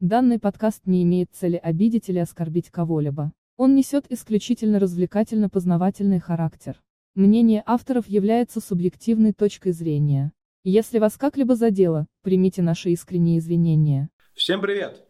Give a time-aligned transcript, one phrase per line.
[0.00, 3.32] Данный подкаст не имеет цели обидеть или оскорбить кого-либо.
[3.56, 6.82] Он несет исключительно развлекательно-познавательный характер.
[7.14, 10.34] Мнение авторов является субъективной точкой зрения.
[10.64, 14.10] Если вас как-либо задело, примите наши искренние извинения.
[14.34, 15.02] Всем привет!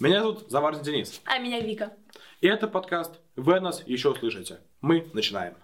[0.00, 1.22] Меня зовут Заварзин Денис.
[1.24, 1.92] А меня Вика.
[2.40, 4.58] И это подкаст «Вы нас еще услышите».
[4.80, 5.54] Мы начинаем.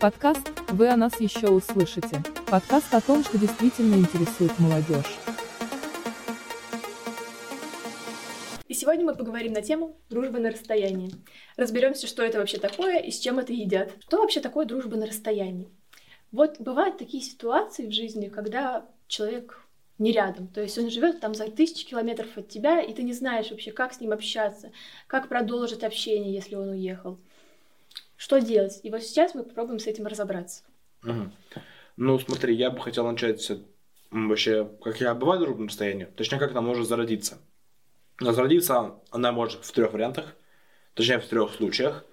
[0.00, 2.22] Подкаст «Вы о нас еще услышите».
[2.50, 5.18] Подкаст о том, что действительно интересует молодежь.
[8.66, 11.10] И сегодня мы поговорим на тему дружбы на расстоянии.
[11.58, 13.92] Разберемся, что это вообще такое и с чем это едят.
[14.00, 15.68] Что вообще такое дружба на расстоянии?
[16.32, 19.60] Вот бывают такие ситуации в жизни, когда человек
[19.98, 20.48] не рядом.
[20.48, 23.72] То есть он живет там за тысячи километров от тебя, и ты не знаешь вообще,
[23.72, 24.72] как с ним общаться,
[25.06, 27.18] как продолжить общение, если он уехал.
[28.16, 28.80] Что делать?
[28.84, 30.62] И вот сейчас мы попробуем с этим разобраться.
[31.04, 31.30] Угу.
[32.00, 33.50] Ну, смотри, я бы хотел начать
[34.12, 37.38] вообще, как я бываю в дружбном состоянии, точнее, как она может зародиться.
[38.20, 40.36] Но зародиться она может в трех вариантах,
[40.94, 42.04] точнее, в трех случаях.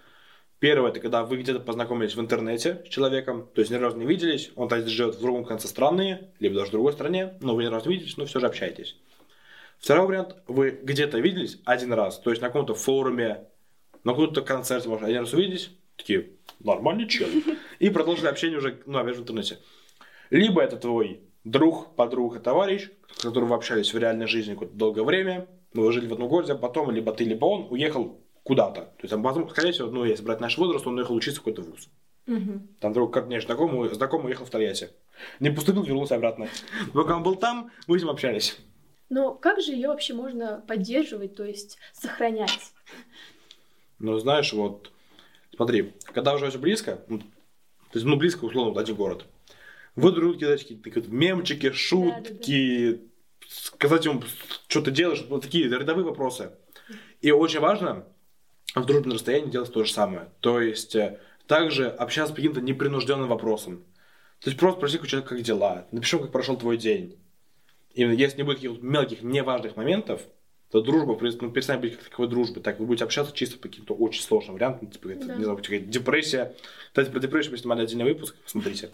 [0.57, 4.07] Первое, это когда вы где-то познакомились в интернете с человеком, то есть ни разу не
[4.07, 7.65] виделись, он то живет в другом конце страны, либо даже в другой стране, но вы
[7.65, 8.97] ни разу не виделись, но все же общаетесь.
[9.77, 13.45] Второй вариант, вы где-то виделись один раз, то есть на каком-то форуме,
[14.03, 17.27] на каком-то концерте, может, один раз увиделись, Такие, нормальный чел.
[17.79, 19.59] И продолжили общение уже, ну, опять же, в интернете.
[20.29, 25.03] Либо это твой друг, подруга, товарищ, с которым вы общались в реальной жизни какое-то долгое
[25.03, 28.81] время, вы жили в одном городе, а потом либо ты, либо он уехал куда-то.
[28.81, 31.43] То есть, там, потом, скорее всего, ну, если брать наш возраст, он уехал учиться в
[31.43, 31.89] какой-то вуз.
[32.27, 32.61] Угу.
[32.79, 34.89] Там друг, как мне знакомый, знакомый уехал в Тольятти.
[35.39, 36.47] Не поступил, вернулся обратно.
[36.93, 38.57] Пока он был там, мы с ним общались.
[39.09, 42.73] Но как же ее вообще можно поддерживать, то есть сохранять?
[43.99, 44.91] Ну, знаешь, вот
[45.55, 47.25] Смотри, когда вы живете близко, ну, то
[47.93, 49.25] есть, ну, близко, условно, вот один город,
[49.95, 53.47] друг другу кидаете какие-то мемчики, шутки, да, да, да.
[53.47, 54.23] сказать ему,
[54.67, 56.51] что ты делаешь, вот такие рядовые вопросы.
[57.21, 58.05] И очень важно
[58.75, 60.29] в дружбе расстоянии делать то же самое.
[60.41, 63.85] То есть, э, также общаться по каким-то непринужденным вопросам.
[64.41, 67.17] То есть, просто спроси у человека, как дела, напиши, как прошел твой день.
[67.93, 70.21] И если не будет каких-то мелких, неважных моментов,
[70.71, 72.59] то дружба ну, перестанет быть как таковой дружбы.
[72.59, 75.35] Так вы будете общаться чисто по каким-то очень сложным вариантам, типа, да.
[75.35, 76.53] не знаю, депрессия.
[76.87, 78.89] Кстати, про депрессию мы снимали отдельный выпуск, посмотрите.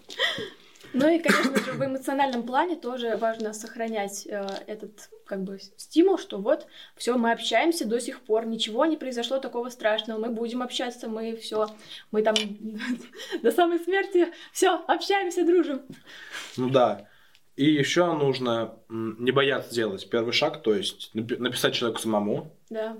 [0.93, 6.17] Ну и, конечно же, в эмоциональном плане тоже важно сохранять э, этот как бы стимул,
[6.17, 10.61] что вот все, мы общаемся до сих пор, ничего не произошло такого страшного, мы будем
[10.61, 11.67] общаться, мы все,
[12.11, 12.35] мы там
[13.41, 15.83] до самой смерти все общаемся, дружим.
[16.57, 17.07] Ну да.
[17.55, 22.57] И еще нужно не бояться делать первый шаг, то есть написать человеку самому.
[22.69, 22.97] Да.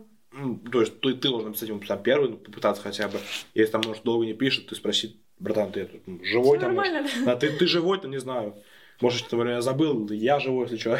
[0.71, 3.19] То есть ты, ты должен написать ему первый, попытаться хотя бы.
[3.53, 6.75] Если там, может, долго не пишет, ты спроси, братан, ты тут живой Всё там?
[6.75, 7.25] Нормально, может?
[7.25, 7.35] да.
[7.35, 8.55] ты, ты живой там, не знаю.
[9.01, 10.99] Может, что-то время забыл, я живой, если что.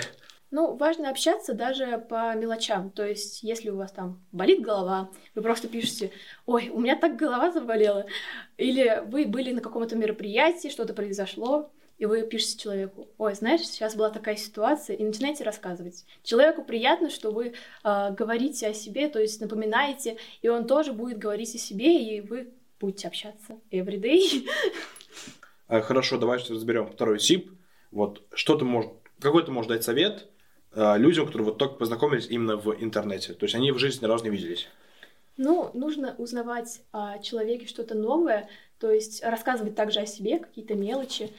[0.50, 2.90] Ну, важно общаться даже по мелочам.
[2.90, 6.12] То есть, если у вас там болит голова, вы просто пишете,
[6.46, 8.06] ой, у меня так голова заболела.
[8.58, 13.96] Или вы были на каком-то мероприятии, что-то произошло, и вы пишете человеку, ой, знаешь, сейчас
[13.96, 16.04] была такая ситуация, и начинаете рассказывать.
[16.24, 17.54] Человеку приятно, что вы
[17.84, 22.20] э, говорите о себе, то есть напоминаете, и он тоже будет говорить о себе, и
[22.20, 24.48] вы будете общаться everyday.
[25.68, 27.50] А, хорошо, давайте разберем второй тип.
[27.92, 30.28] Вот что ты можешь, какой ты можешь дать совет
[30.74, 34.10] э, людям, которые вот только познакомились именно в интернете, то есть они в жизни ни
[34.10, 34.68] разу не виделись?
[35.38, 38.50] Ну, нужно узнавать о человеке что-то новое,
[38.80, 41.32] то есть рассказывать также о себе, какие-то мелочи,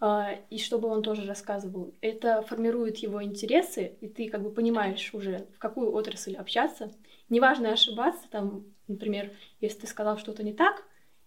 [0.00, 1.94] а, и чтобы он тоже рассказывал.
[2.00, 6.92] Это формирует его интересы, и ты как бы понимаешь уже, в какую отрасль общаться.
[7.30, 10.84] Неважно ошибаться, там, например, если ты сказал что-то не так,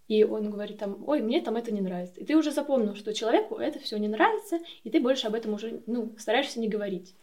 [0.07, 2.19] и он говорит там, ой, мне там это не нравится.
[2.19, 5.53] И ты уже запомнил, что человеку это все не нравится, и ты больше об этом
[5.53, 7.15] уже, ну, стараешься не говорить.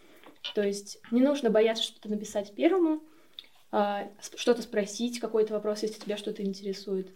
[0.55, 3.03] То есть не нужно бояться что-то написать первому,
[3.71, 7.11] а, что-то спросить, какой-то вопрос, если тебя что-то интересует.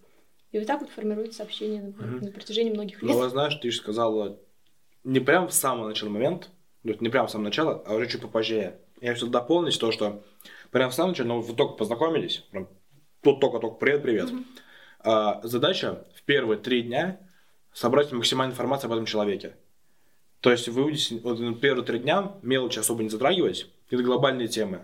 [0.51, 2.27] И вот так вот формируется общение на, угу.
[2.27, 3.11] на протяжении многих лет.
[3.11, 4.39] Ну, знаешь, ты же сказала
[5.05, 6.51] не прям в самый началый момент,
[6.85, 8.79] то не прям в самое начало, а уже чуть попозже.
[9.01, 10.23] Я хочу дополнить то, что
[10.71, 12.69] прям в самом начале, ну, вы только познакомились, прям
[13.23, 14.31] тут только-только привет-привет.
[14.31, 14.45] Угу.
[15.01, 17.19] А, задача в первые три дня
[17.73, 19.57] собрать максимальную информацию об этом человеке.
[20.41, 24.83] То есть вы увидите вот, первые три дня мелочи особо не затрагивать, это глобальные темы.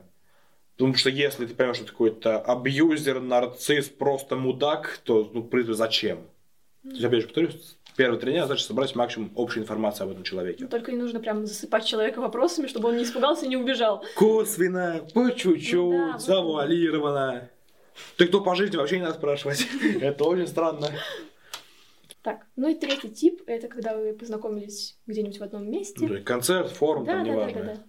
[0.77, 5.49] Потому что если ты понимаешь, что ты какой-то абьюзер, нарцисс, просто мудак, то, ну, в
[5.49, 6.19] принципе, зачем?
[6.85, 10.23] То есть, опять же, повторюсь, первые три дня значит собрать максимум общей информации об этом
[10.23, 10.63] человеке.
[10.63, 14.05] Ну, только не нужно прям засыпать человека вопросами, чтобы он не испугался и не убежал.
[14.15, 17.51] Косвенно, по чуть-чуть, ну, да, завуалированно.
[18.17, 19.67] Ты кто по жизни вообще не надо спрашивать.
[20.01, 20.91] Это очень странно.
[22.23, 26.07] Так, ну и третий тип— это когда вы познакомились где-нибудь в одном месте.
[26.19, 27.61] Концерт, форум, да, там, да, неважно.
[27.61, 27.83] да, да, да.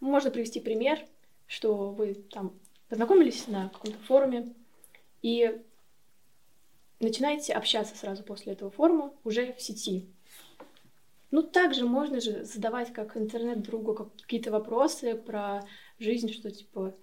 [0.00, 0.98] Можно привести пример,
[1.46, 2.58] что вы там
[2.88, 4.54] познакомились на каком-то форуме
[5.22, 5.60] и
[6.98, 10.08] начинаете общаться сразу после этого форума уже в сети.
[11.30, 15.62] Ну, также можно же задавать как интернет-другу как- какие-то вопросы про
[15.98, 16.94] жизнь, что типа,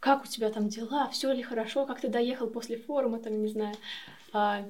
[0.00, 3.48] как у тебя там дела, все ли хорошо, как ты доехал после форума, там, не
[3.48, 3.76] знаю,
[4.32, 4.64] а,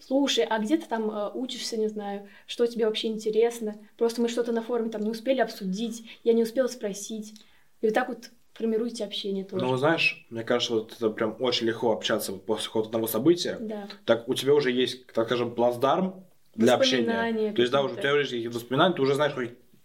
[0.00, 4.28] слушай, а где ты там э, учишься, не знаю, что тебе вообще интересно, просто мы
[4.28, 7.40] что-то на форуме там не успели обсудить, я не успела спросить.
[7.80, 9.64] И вот так вот формируете общение тоже.
[9.64, 13.56] Ну, знаешь, мне кажется, вот это прям очень легко общаться после какого-то одного события.
[13.60, 13.88] Да.
[14.04, 16.24] Так у тебя уже есть, так скажем, плацдарм
[16.54, 17.52] для общения.
[17.52, 19.32] То есть, да, уже у тебя уже есть воспоминания, ты уже знаешь,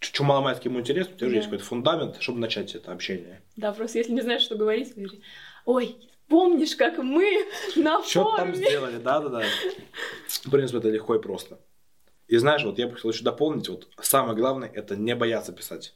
[0.00, 1.34] хоть что маломальски ему интересно, у тебя Да.
[1.36, 3.42] есть какой-то фундамент, чтобы начать это общение.
[3.56, 5.22] Да, просто если не знаешь, что говорить, говори,
[5.64, 5.96] ой,
[6.28, 7.46] помнишь, как мы
[7.76, 8.54] на Что там форуме?
[8.68, 9.42] сделали, да-да-да.
[10.28, 11.58] В принципе, это легко и просто.
[12.28, 15.94] И знаешь, вот я бы хотел еще дополнить, вот самое главное, это не бояться писать.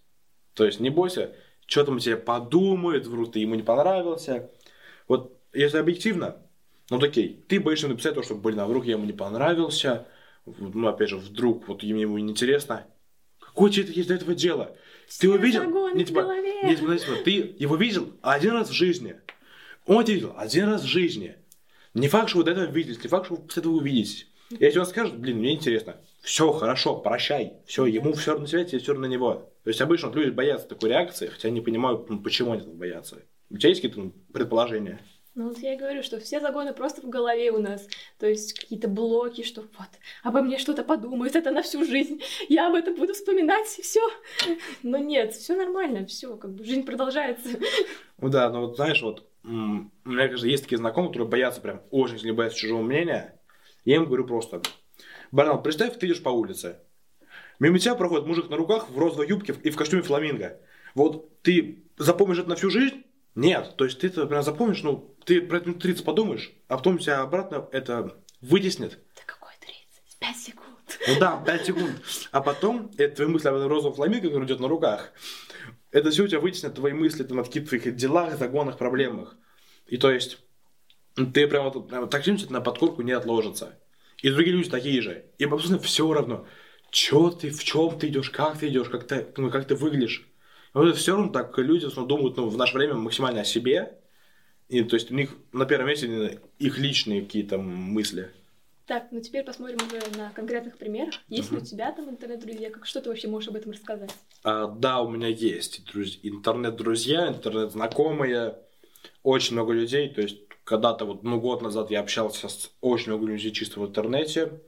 [0.54, 1.34] То есть не бойся,
[1.66, 4.50] что там тебе подумают, вдруг ты ему не понравился.
[5.08, 6.36] Вот если объективно,
[6.88, 10.06] ну вот окей, ты боишься написать то, что, блин, а вдруг я ему не понравился,
[10.46, 12.86] ну опять же, вдруг вот ему ему неинтересно.
[13.90, 14.76] Есть до этого дело?
[15.18, 15.64] Ты его видел?
[15.64, 16.20] загоны Не, типа,
[16.64, 19.16] не, типа, типа, ты его видел один раз в жизни.
[19.86, 21.36] Он тебя видел один раз в жизни.
[21.94, 24.28] Не факт, что вы до этого виделись, не факт, что вы после этого увидитесь.
[24.50, 28.64] Если он скажет, блин, мне интересно, все, хорошо, прощай, все, ему все равно на тебя,
[28.64, 29.50] тебе все равно на него.
[29.62, 32.74] То есть обычно вот люди боятся такой реакции, хотя не понимают, ну, почему они так
[32.74, 33.22] боятся.
[33.48, 35.00] У тебя есть какие-то ну, предположения?
[35.36, 37.86] Ну вот я и говорю, что все загоны просто в голове у нас.
[38.18, 39.88] То есть какие-то блоки, что вот,
[40.24, 42.20] обо мне что-то подумают, это на всю жизнь.
[42.48, 44.00] Я об этом буду вспоминать, и все.
[44.82, 47.48] Но нет, все нормально, все, как бы жизнь продолжается.
[48.18, 51.82] Ну да, но вот знаешь, вот у меня, кажется, есть такие знакомые, которые боятся прям
[51.90, 53.40] очень сильно боятся чужого мнения.
[53.84, 54.60] Я им говорю просто,
[55.30, 56.80] Барнал, представь, ты идешь по улице.
[57.60, 60.60] Мимо тебя проходит мужик на руках в розовой юбке и в костюме фламинго.
[60.94, 63.04] Вот ты запомнишь это на всю жизнь?
[63.34, 63.74] Нет.
[63.76, 66.98] То есть ты это прям запомнишь, ну, ты про это минут 30 подумаешь, а потом
[66.98, 68.98] тебя обратно это вытеснит.
[69.16, 70.18] Да какой 30?
[70.18, 70.98] 5 секунд.
[71.08, 72.02] Ну да, 5 секунд.
[72.32, 75.12] А потом, это твои мысли об этом розовом фламинго, который идет на руках,
[75.92, 79.36] это все у тебя вытеснит твои мысли там, о каких-то твоих делах, загонах, проблемах.
[79.86, 80.38] И то есть,
[81.14, 83.78] ты прям вот, так сильно на подкорку не отложится.
[84.22, 85.26] И другие люди такие же.
[85.38, 86.46] Им абсолютно все равно,
[86.90, 90.29] что ты, в чем ты идешь, как ты идешь, как ты, ну, как ты выглядишь.
[90.74, 93.98] Это все равно так люди ну, думают ну, в наше время максимально о себе.
[94.68, 98.30] И то есть у них на первом месте их личные какие-то мысли.
[98.86, 101.14] Так, ну теперь посмотрим уже на конкретных примерах.
[101.28, 102.70] Есть ли у тебя там интернет-друзья?
[102.70, 104.10] Как, что ты вообще можешь об этом рассказать?
[104.42, 108.56] А, да, у меня есть друз- интернет-друзья, интернет-знакомые,
[109.22, 110.08] очень много людей.
[110.08, 113.86] То есть когда-то, вот, ну, год назад я общался с очень много людей чисто в
[113.86, 114.60] интернете.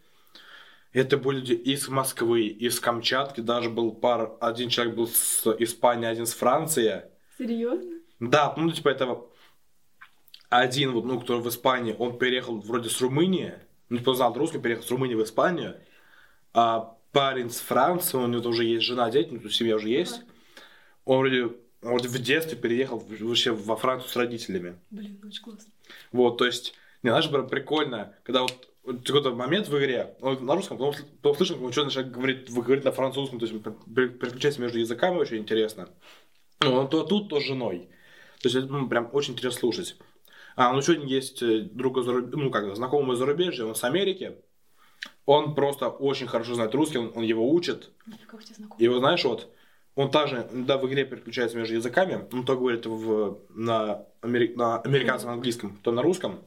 [0.93, 6.07] Это были люди из Москвы, из Камчатки, даже был пар, один человек был с Испании,
[6.07, 7.05] один с Франции.
[7.39, 8.01] Серьезно?
[8.21, 9.21] Да, ну, типа, это
[10.51, 13.55] один, вот, ну, кто в Испании, он переехал вроде с Румынии,
[13.89, 15.81] ну, типа, знал русский, переехал с Румынии в Испанию,
[16.53, 20.21] а парень с Франции, у него уже есть жена, дети, ну, семья уже есть,
[21.07, 24.79] он вроде, он вроде в детстве переехал вообще во Францию с родителями.
[24.91, 25.73] Блин, очень классно.
[26.13, 30.55] Вот, то есть, не, знаешь, прям прикольно, когда вот какой-то момент в игре, он на
[30.55, 34.09] русском, потом, потом слышно, как он что-то начинает говорить, говорит на французском, то есть пере-
[34.09, 35.89] переключается между языками, очень интересно.
[36.61, 37.89] Ну, он то тут, то с женой.
[38.41, 39.97] То есть, это ну, прям очень интересно слушать.
[40.57, 43.85] А, ну, еще один есть э, друг из ну, как знакомый из зарубежья, он с
[43.85, 44.37] Америки.
[45.27, 47.91] Он просто очень хорошо знает русский, он, он его учит.
[48.79, 49.49] И вот знаешь, вот,
[49.95, 54.81] он также, да, в игре переключается между языками, он то говорит в, на, амери- на
[54.81, 56.41] американском английском, то на русском,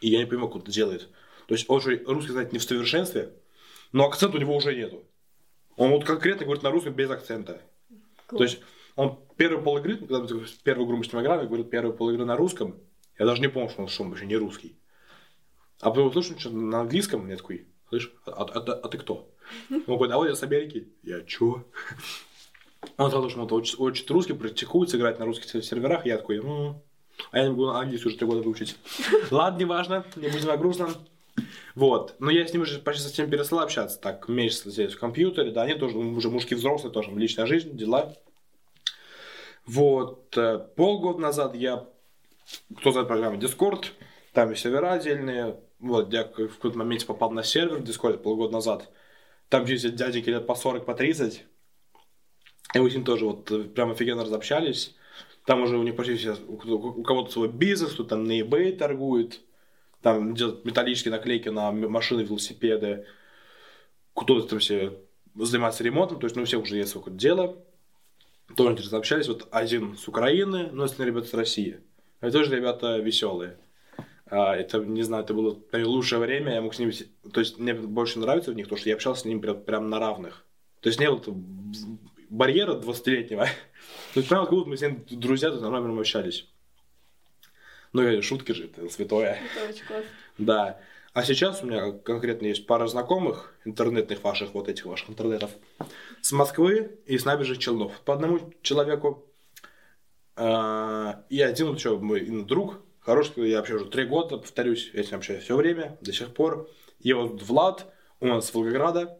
[0.00, 1.08] и я не понимаю, как он это делает.
[1.48, 3.32] То есть он же русский знает не в совершенстве,
[3.92, 5.02] но акцента у него уже нету.
[5.76, 7.62] Он вот конкретно говорит на русском без акцента.
[8.28, 8.60] То есть
[8.96, 10.28] он первый пол игры, когда мы
[10.62, 12.76] первую игру мы с ним играли, говорит первый пол игры на русском,
[13.18, 14.78] я даже не помню, что он, что он вообще не русский.
[15.80, 19.34] А потом слышу что на английском, я такой, слышь, а, а- а- а ты кто?
[19.70, 20.92] Он говорит, а вот я с Америки.
[21.02, 21.64] Я чё?
[22.98, 26.04] Он сказал, что он учит, учит русский, практикует, играть на русских серверах.
[26.04, 26.82] Я такой, «М,
[27.30, 28.76] а я не могу английский уже три года выучить.
[29.30, 30.90] Ладно, неважно, не будем грустном.
[31.78, 32.16] Вот.
[32.18, 34.00] Но я с ним уже почти совсем перестал общаться.
[34.00, 35.52] Так, месяц здесь в компьютере.
[35.52, 38.16] Да, они тоже уже мужики взрослые, тоже личная жизнь, дела.
[39.64, 40.36] Вот.
[40.36, 41.86] э, Полгода назад я,
[42.76, 43.84] кто знает программу Discord,
[44.32, 45.60] там есть сервера отдельные.
[45.78, 48.90] Вот, я в какой-то моменте попал на сервер в Discord полгода назад.
[49.48, 51.44] Там есть дяденьки лет по 40, по 30.
[52.74, 54.96] И мы с ним тоже вот э, прям офигенно разобщались.
[55.46, 59.42] Там уже у них почти все, у кого-то свой бизнес, кто там на eBay торгует.
[60.02, 63.06] Там делать металлические наклейки на машины, велосипеды,
[64.14, 64.98] кто-то там все
[65.34, 67.64] занимается ремонтом, то есть, ну, у всех уже есть какое-то дело.
[68.56, 69.28] Тоже интересно общались.
[69.28, 71.80] Вот один с Украины, но остальные ребята с России.
[72.20, 73.58] Это тоже ребята веселые.
[74.26, 76.92] А, это, не знаю, это было наверное, лучшее время, я мог с ними...
[77.32, 79.90] То есть, мне больше нравится в них, потому что я общался с ними прям, прям
[79.90, 80.44] на равных.
[80.80, 81.22] То есть, не было
[82.28, 83.44] барьера 20-летнего.
[84.14, 86.48] То есть, прям как будто мы с ними друзья, то нормально прям общались.
[87.92, 89.38] Ну, и шутки же, это святое.
[89.56, 90.10] Это очень классно.
[90.38, 90.80] Да.
[91.14, 95.50] А сейчас у меня конкретно есть пара знакомых, интернетных ваших, вот этих ваших интернетов,
[96.20, 98.00] с Москвы и с набережных Челнов.
[98.02, 99.26] По одному человеку.
[100.36, 105.10] А, И один еще мой друг, хороший, я вообще уже три года, повторюсь, я с
[105.10, 106.70] ним общаюсь все время, до сих пор.
[107.00, 109.18] И вот Влад, он с Волгограда.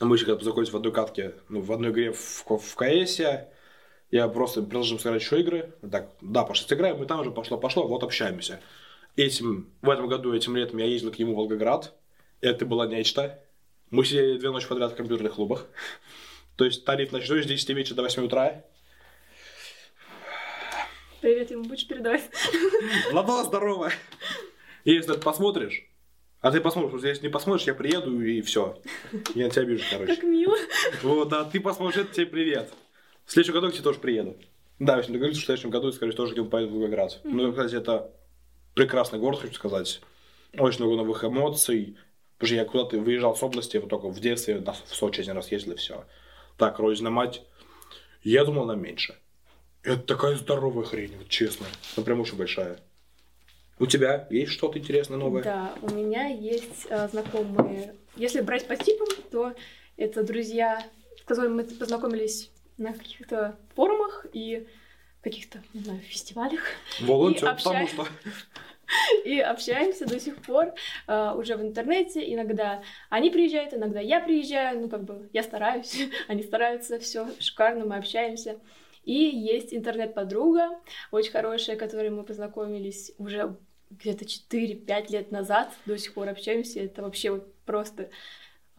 [0.00, 3.20] Мы еще когда познакомились в одной катке, ну, в одной игре в, в КС.
[4.12, 5.74] Я просто предложил сыграть еще игры.
[5.90, 8.60] Так, да, пошли сыграем, и там уже пошло-пошло, вот общаемся.
[9.16, 11.94] Этим, в этом году, этим летом я ездил к нему в Волгоград.
[12.42, 13.42] Это было нечто.
[13.90, 15.66] Мы сидели две ночи подряд в компьютерных клубах.
[16.56, 18.62] То есть тариф ночной с 10 вечера до 8 утра.
[21.22, 22.28] Привет ему будешь передавать?
[23.12, 23.92] Ладно, здорово.
[24.84, 25.88] И если ты посмотришь,
[26.42, 28.78] а ты посмотришь, потому что если не посмотришь, я приеду и все.
[29.34, 30.14] Я тебя обижу, короче.
[30.14, 30.56] Как мило.
[31.02, 32.70] Вот, да, ты посмотришь, это тебе привет.
[33.24, 34.36] В следующем году я к тебе тоже приеду.
[34.78, 37.20] Да, если договорились, что в следующем году, скорее тоже к нему поеду в Волгоград.
[37.24, 38.10] Ну, кстати, это
[38.74, 40.00] прекрасный город, хочу сказать.
[40.58, 41.96] Очень много новых эмоций.
[42.36, 45.52] Потому что я куда-то выезжал с области, вот только в детстве в Сочи один раз
[45.52, 46.04] ездил и все.
[46.56, 47.42] Так, родина мать.
[48.22, 49.14] Я думал, она меньше.
[49.82, 51.66] Это такая здоровая хрень, вот честно.
[51.96, 52.78] Ну, прям очень большая.
[53.78, 55.42] У тебя есть что-то интересное новое?
[55.42, 57.96] Да, у меня есть э, знакомые.
[58.14, 59.54] Если брать по типам, то
[59.96, 60.86] это друзья,
[61.20, 64.66] с которыми мы познакомились на каких-то форумах и
[65.22, 66.60] каких-то, не знаю, фестивалях.
[67.00, 68.06] Волонтер, и потому что...
[69.24, 70.74] И общаемся до сих пор
[71.06, 72.20] э, уже в интернете.
[72.34, 74.80] Иногда они приезжают, иногда я приезжаю.
[74.80, 78.58] Ну, как бы я стараюсь, они стараются, все шикарно, мы общаемся.
[79.04, 80.78] И есть интернет-подруга,
[81.10, 83.56] очень хорошая, которой мы познакомились уже
[83.90, 85.72] где-то 4-5 лет назад.
[85.86, 86.80] До сих пор общаемся.
[86.80, 88.10] Это вообще вот просто...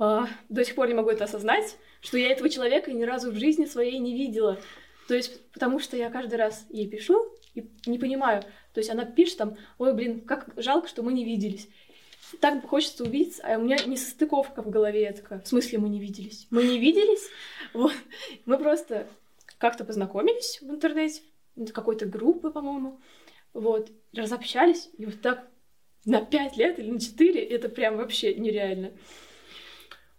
[0.03, 3.35] а, до сих пор не могу это осознать, что я этого человека ни разу в
[3.35, 4.59] жизни своей не видела.
[5.07, 8.43] То есть, потому что я каждый раз ей пишу и не понимаю.
[8.73, 11.69] То есть она пишет там, ой, блин, как жалко, что мы не виделись.
[12.41, 15.09] Так хочется увидеться, а у меня не состыковка в голове.
[15.13, 16.47] Такая, в смысле мы не виделись?
[16.49, 17.29] Мы не виделись?
[17.73, 17.93] Вот.
[18.45, 19.07] Мы просто
[19.57, 21.21] как-то познакомились в интернете,
[21.73, 22.99] какой-то группы, по-моему.
[23.53, 23.89] Вот.
[24.13, 25.47] Разобщались, и вот так
[26.03, 28.91] на 5 лет или на 4, это прям вообще нереально.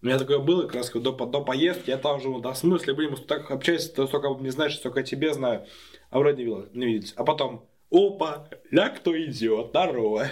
[0.05, 2.93] У меня такое было, как раз до, до поездки, я там же, да, в смысле,
[2.93, 5.67] блин, мы так общаемся, ты столько не знаешь, столько тебе знаю,
[6.11, 7.15] а вроде не, видел- не виделись.
[7.17, 10.27] А потом, опа, ля кто идет, здорово.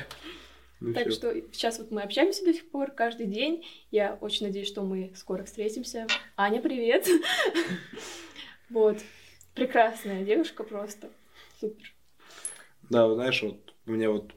[0.80, 1.12] Ну Так всё.
[1.12, 3.64] что сейчас вот мы общаемся до сих пор каждый день.
[3.90, 6.06] Я очень надеюсь, что мы скоро встретимся.
[6.36, 7.08] Аня, привет!
[8.68, 8.98] Вот.
[9.54, 11.08] Прекрасная девушка просто.
[11.60, 11.94] Супер.
[12.90, 14.32] Да, знаешь, вот у меня вот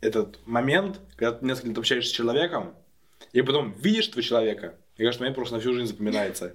[0.00, 2.74] этот момент, когда ты несколько лет общаешься с человеком,
[3.32, 6.54] и потом видишь этого человека, мне кажется, момент просто на всю жизнь запоминается.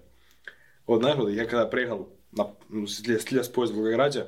[0.85, 4.27] Вот знаешь, вот я когда приехал на, ну, с лес, с лес поезд в Волгограде,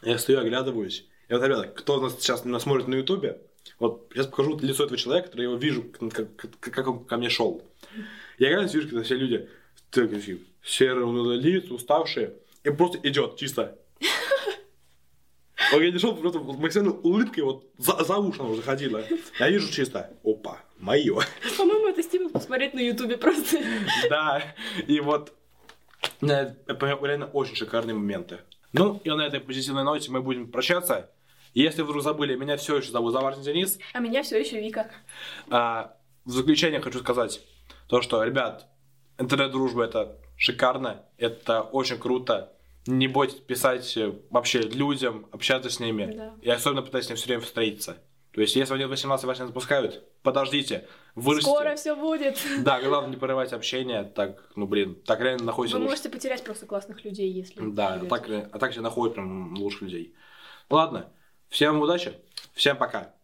[0.00, 3.42] я стою, оглядываюсь, и вот, ребята, кто нас сейчас нас смотрит на Ютубе,
[3.78, 7.18] вот сейчас покажу лицо этого человека, который я его вижу, как, как, как он ко
[7.18, 7.62] мне шел.
[8.38, 9.46] Я оглядываюсь, вижу, когда все люди
[9.90, 12.32] такие серые, лица, уставшие,
[12.64, 13.76] и просто идет чисто
[15.72, 19.02] я не шел, просто максимально улыбкой вот за, за уши уже ходила.
[19.38, 21.20] Я вижу чисто, опа, мое.
[21.56, 23.58] По-моему, это стимул посмотреть на Ютубе просто.
[24.08, 24.42] Да,
[24.86, 25.32] и вот
[26.22, 28.40] э, реально очень шикарные моменты.
[28.72, 31.10] Ну, и на этой позитивной ноте мы будем прощаться.
[31.54, 33.78] Если вдруг забыли, меня все еще зовут Заварный Денис.
[33.92, 34.90] А меня все еще Вика.
[35.50, 37.40] А, в заключение хочу сказать
[37.88, 38.66] то, что, ребят,
[39.18, 42.52] интернет-дружба это шикарно, это очень круто.
[42.86, 46.12] Не бойтесь писать э, вообще людям, общаться с ними.
[46.14, 46.34] Да.
[46.40, 47.98] И особенно пытайтесь с ними все время встретиться.
[48.32, 51.50] То есть, если они в 18 вас не запускают, подождите, вырастите.
[51.50, 52.38] Скоро все будет.
[52.60, 55.90] Да, главное не порывать общение, так, ну блин, так реально находится Вы лучше.
[55.90, 57.60] можете потерять просто классных людей, если...
[57.70, 58.08] Да, живете.
[58.08, 60.14] так, а так все находят прям лучших людей.
[60.70, 61.10] Ладно,
[61.48, 62.12] всем удачи,
[62.54, 63.14] всем пока.